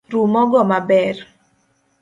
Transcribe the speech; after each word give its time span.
Ru 0.11 0.19
mogo 0.33 0.59
maber 0.71 1.15